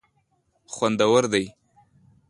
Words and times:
خوندور 0.73 1.23
دي. 1.33 1.45